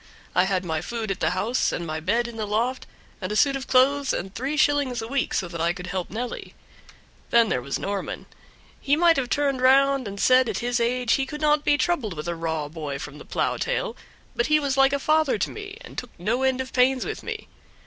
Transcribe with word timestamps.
I 0.33 0.45
had 0.45 0.65
my 0.65 0.81
food 0.81 1.11
at 1.11 1.19
the 1.19 1.29
house 1.29 1.71
and 1.71 1.85
my 1.85 1.99
bed 1.99 2.27
in 2.27 2.35
the 2.35 2.47
loft, 2.47 2.87
and 3.21 3.31
a 3.31 3.35
suit 3.35 3.55
of 3.55 3.67
clothes, 3.67 4.13
and 4.13 4.33
three 4.33 4.57
shillings 4.57 4.99
a 4.99 5.07
week, 5.07 5.31
so 5.35 5.47
that 5.47 5.61
I 5.61 5.73
could 5.73 5.85
help 5.85 6.09
Nelly. 6.09 6.55
Then 7.29 7.49
there 7.49 7.61
was 7.61 7.77
Norman; 7.77 8.25
he 8.79 8.95
might 8.95 9.15
have 9.17 9.29
turned 9.29 9.61
round 9.61 10.07
and 10.07 10.19
said 10.19 10.49
at 10.49 10.57
his 10.57 10.79
age 10.79 11.13
he 11.13 11.27
could 11.27 11.39
not 11.39 11.63
be 11.63 11.77
troubled 11.77 12.15
with 12.15 12.27
a 12.27 12.33
raw 12.33 12.67
boy 12.67 12.97
from 12.97 13.19
the 13.19 13.25
plow 13.25 13.57
tail, 13.57 13.95
but 14.35 14.47
he 14.47 14.59
was 14.59 14.75
like 14.75 14.91
a 14.93 14.97
father 14.97 15.37
to 15.37 15.51
me, 15.51 15.77
and 15.81 15.99
took 15.99 16.09
no 16.17 16.41
end 16.41 16.61
of 16.61 16.73
pains 16.73 17.05
with 17.05 17.21
me. 17.21 17.47